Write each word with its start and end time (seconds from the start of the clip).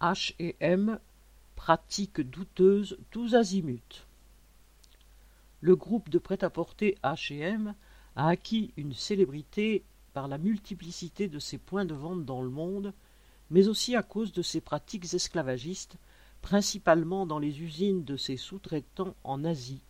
H&M, 0.00 0.98
pratiques 1.56 2.22
douteuses 2.22 2.96
tous 3.10 3.34
azimuts. 3.34 4.06
Le 5.60 5.76
groupe 5.76 6.08
de 6.08 6.18
prêt-à-porter 6.18 6.96
H&M 7.02 7.74
a 8.16 8.28
acquis 8.28 8.72
une 8.78 8.94
célébrité 8.94 9.84
par 10.14 10.26
la 10.26 10.38
multiplicité 10.38 11.28
de 11.28 11.38
ses 11.38 11.58
points 11.58 11.84
de 11.84 11.92
vente 11.94 12.24
dans 12.24 12.40
le 12.40 12.48
monde, 12.48 12.94
mais 13.50 13.68
aussi 13.68 13.94
à 13.94 14.02
cause 14.02 14.32
de 14.32 14.40
ses 14.40 14.62
pratiques 14.62 15.12
esclavagistes, 15.12 15.96
principalement 16.40 17.26
dans 17.26 17.38
les 17.38 17.60
usines 17.60 18.02
de 18.02 18.16
ses 18.16 18.38
sous-traitants 18.38 19.14
en 19.22 19.44
Asie, 19.44 19.82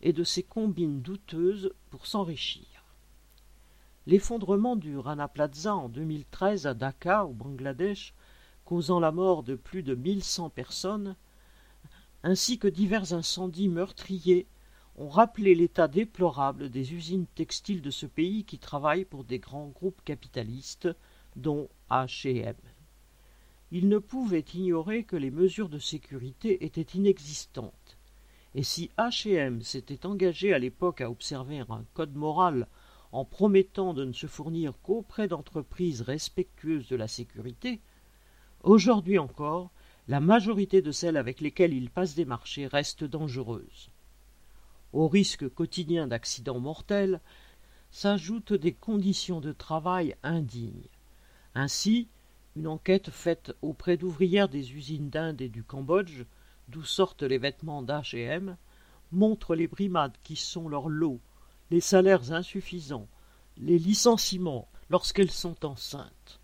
et 0.00 0.14
de 0.14 0.24
ses 0.24 0.42
combines 0.42 1.02
douteuses 1.02 1.74
pour 1.90 2.06
s'enrichir. 2.06 2.66
L'effondrement 4.06 4.76
du 4.76 4.96
Rana 4.96 5.28
Plaza 5.28 5.76
en 5.76 5.90
2013 5.90 6.66
à 6.66 6.72
Dhaka, 6.72 7.26
au 7.26 7.34
Bangladesh, 7.34 8.14
causant 8.70 9.00
la 9.00 9.10
mort 9.10 9.42
de 9.42 9.56
plus 9.56 9.82
de 9.82 9.96
1100 9.96 10.50
personnes, 10.50 11.16
ainsi 12.22 12.56
que 12.56 12.68
divers 12.68 13.12
incendies 13.14 13.66
meurtriers, 13.66 14.46
ont 14.94 15.08
rappelé 15.08 15.56
l'état 15.56 15.88
déplorable 15.88 16.70
des 16.70 16.94
usines 16.94 17.26
textiles 17.34 17.82
de 17.82 17.90
ce 17.90 18.06
pays 18.06 18.44
qui 18.44 18.60
travaillent 18.60 19.04
pour 19.04 19.24
des 19.24 19.40
grands 19.40 19.66
groupes 19.66 20.00
capitalistes, 20.04 20.88
dont 21.34 21.68
H&M. 21.90 22.54
Ils 23.72 23.88
ne 23.88 23.98
pouvaient 23.98 24.46
ignorer 24.54 25.02
que 25.02 25.16
les 25.16 25.32
mesures 25.32 25.68
de 25.68 25.80
sécurité 25.80 26.64
étaient 26.64 26.96
inexistantes, 26.96 27.98
et 28.54 28.62
si 28.62 28.92
H&M 28.98 29.62
s'était 29.62 30.06
engagé 30.06 30.54
à 30.54 30.60
l'époque 30.60 31.00
à 31.00 31.10
observer 31.10 31.58
un 31.58 31.84
code 31.92 32.14
moral 32.14 32.68
en 33.10 33.24
promettant 33.24 33.94
de 33.94 34.04
ne 34.04 34.12
se 34.12 34.28
fournir 34.28 34.74
qu'auprès 34.80 35.26
d'entreprises 35.26 36.02
respectueuses 36.02 36.86
de 36.86 36.94
la 36.94 37.08
sécurité, 37.08 37.80
Aujourd'hui 38.62 39.18
encore, 39.18 39.70
la 40.06 40.20
majorité 40.20 40.82
de 40.82 40.92
celles 40.92 41.16
avec 41.16 41.40
lesquelles 41.40 41.72
il 41.72 41.88
passe 41.88 42.14
des 42.14 42.26
marchés 42.26 42.66
restent 42.66 43.04
dangereuses. 43.04 43.90
Au 44.92 45.08
risque 45.08 45.48
quotidien 45.48 46.06
d'accidents 46.06 46.60
mortels 46.60 47.20
s'ajoutent 47.90 48.52
des 48.52 48.72
conditions 48.74 49.40
de 49.40 49.52
travail 49.52 50.14
indignes. 50.22 50.88
Ainsi, 51.54 52.08
une 52.54 52.66
enquête 52.66 53.10
faite 53.10 53.52
auprès 53.62 53.96
d'ouvrières 53.96 54.48
des 54.48 54.74
usines 54.74 55.08
d'Inde 55.08 55.40
et 55.40 55.48
du 55.48 55.62
Cambodge, 55.62 56.24
d'où 56.68 56.82
sortent 56.82 57.22
les 57.22 57.38
vêtements 57.38 57.82
d'H&M, 57.82 58.56
montre 59.12 59.54
les 59.54 59.68
brimades 59.68 60.16
qui 60.22 60.36
sont 60.36 60.68
leur 60.68 60.88
lot, 60.88 61.20
les 61.70 61.80
salaires 61.80 62.32
insuffisants, 62.32 63.08
les 63.56 63.78
licenciements 63.78 64.68
lorsqu'elles 64.90 65.30
sont 65.30 65.64
enceintes. 65.64 66.39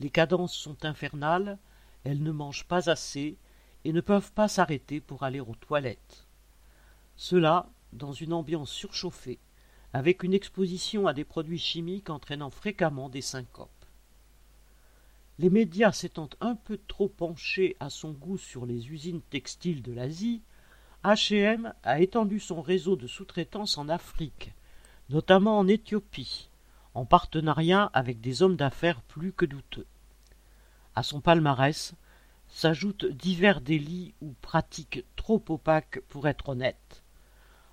Les 0.00 0.10
cadences 0.10 0.54
sont 0.54 0.84
infernales, 0.84 1.58
elles 2.04 2.22
ne 2.22 2.32
mangent 2.32 2.66
pas 2.66 2.90
assez 2.90 3.36
et 3.84 3.92
ne 3.92 4.00
peuvent 4.00 4.32
pas 4.32 4.48
s'arrêter 4.48 5.00
pour 5.00 5.22
aller 5.22 5.40
aux 5.40 5.54
toilettes. 5.54 6.26
Cela 7.16 7.68
dans 7.92 8.12
une 8.12 8.32
ambiance 8.32 8.70
surchauffée, 8.70 9.38
avec 9.92 10.22
une 10.22 10.34
exposition 10.34 11.06
à 11.06 11.14
des 11.14 11.24
produits 11.24 11.58
chimiques 11.58 12.10
entraînant 12.10 12.50
fréquemment 12.50 13.08
des 13.08 13.22
syncopes. 13.22 13.70
Les 15.38 15.50
médias 15.50 15.92
s'étant 15.92 16.30
un 16.40 16.54
peu 16.54 16.78
trop 16.88 17.08
penchés 17.08 17.76
à 17.80 17.90
son 17.90 18.12
goût 18.12 18.38
sur 18.38 18.66
les 18.66 18.90
usines 18.90 19.22
textiles 19.22 19.82
de 19.82 19.92
l'Asie, 19.92 20.42
H&M 21.04 21.72
a 21.82 22.00
étendu 22.00 22.40
son 22.40 22.60
réseau 22.62 22.96
de 22.96 23.06
sous-traitance 23.06 23.78
en 23.78 23.88
Afrique, 23.88 24.52
notamment 25.10 25.58
en 25.58 25.68
Éthiopie, 25.68 26.48
en 26.96 27.04
partenariat 27.04 27.90
avec 27.92 28.22
des 28.22 28.42
hommes 28.42 28.56
d'affaires 28.56 29.02
plus 29.02 29.30
que 29.30 29.44
douteux. 29.44 29.84
À 30.94 31.02
son 31.02 31.20
palmarès 31.20 31.94
s'ajoutent 32.48 33.04
divers 33.04 33.60
délits 33.60 34.14
ou 34.22 34.32
pratiques 34.40 35.04
trop 35.14 35.44
opaques 35.50 36.00
pour 36.08 36.26
être 36.26 36.48
honnêtes. 36.48 37.02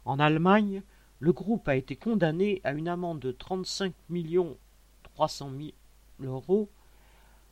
En 0.03 0.19
Allemagne, 0.19 0.83
le 1.21 1.31
groupe 1.31 1.69
a 1.69 1.77
été 1.77 1.95
condamné 1.95 2.59
à 2.65 2.73
une 2.73 2.89
amende 2.89 3.19
de 3.19 3.31
35 3.31 3.93
300 5.03 5.51
000 6.19 6.29
euros 6.29 6.69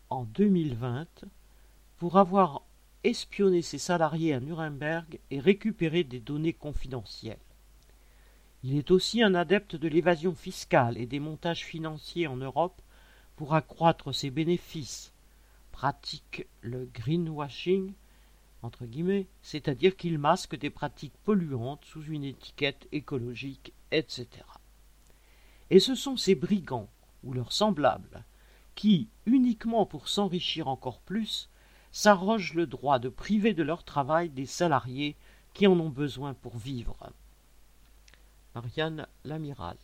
en 0.09 0.25
2020 0.25 1.23
pour 1.99 2.17
avoir 2.17 2.63
espionné 3.05 3.61
ses 3.61 3.77
salariés 3.77 4.33
à 4.33 4.41
Nuremberg 4.41 5.19
et 5.29 5.39
récupéré 5.39 6.03
des 6.03 6.19
données 6.19 6.51
confidentielles. 6.51 7.37
Il 8.63 8.75
est 8.75 8.91
aussi 8.91 9.23
un 9.23 9.33
adepte 9.33 9.75
de 9.75 9.87
l'évasion 9.87 10.35
fiscale 10.35 10.97
et 10.97 11.07
des 11.07 11.19
montages 11.19 11.65
financiers 11.65 12.27
en 12.27 12.37
Europe 12.37 12.81
pour 13.35 13.55
accroître 13.55 14.13
ses 14.13 14.29
bénéfices, 14.29 15.13
pratique 15.71 16.45
le 16.61 16.85
greenwashing, 16.85 17.93
c'est-à-dire 19.41 19.97
qu'il 19.97 20.19
masque 20.19 20.55
des 20.55 20.69
pratiques 20.69 21.17
polluantes 21.23 21.85
sous 21.85 22.03
une 22.03 22.23
étiquette 22.23 22.87
écologique, 22.91 23.73
etc. 23.91 24.27
Et 25.71 25.79
ce 25.79 25.95
sont 25.95 26.17
ces 26.17 26.35
brigands, 26.35 26.89
ou 27.23 27.33
leurs 27.33 27.53
semblables, 27.53 28.23
qui, 28.75 29.09
uniquement 29.25 29.87
pour 29.87 30.07
s'enrichir 30.07 30.67
encore 30.67 30.99
plus, 30.99 31.49
s'arrogent 31.91 32.53
le 32.53 32.67
droit 32.67 32.99
de 32.99 33.09
priver 33.09 33.53
de 33.53 33.63
leur 33.63 33.83
travail 33.83 34.29
des 34.29 34.45
salariés 34.45 35.15
qui 35.53 35.65
en 35.65 35.79
ont 35.79 35.89
besoin 35.89 36.35
pour 36.35 36.57
vivre. 36.57 37.11
Marianne 38.53 39.07
l'amiral 39.23 39.77